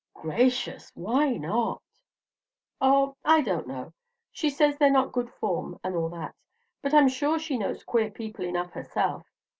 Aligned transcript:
"Gracious! 0.15 0.91
why 0.95 1.33
not?" 1.37 1.79
"Oh, 2.81 3.17
I 3.23 3.41
don't 3.41 3.67
know, 3.67 3.93
she 4.31 4.49
says 4.49 4.75
they're 4.75 4.89
not 4.89 5.11
good 5.11 5.29
form, 5.29 5.79
and 5.83 5.95
all 5.95 6.09
that; 6.09 6.33
but 6.81 6.91
I'm 6.91 7.07
sure 7.07 7.37
she 7.37 7.55
knows 7.59 7.83
queer 7.83 8.09
people 8.09 8.43
enough 8.43 8.71
herself. 8.71 9.27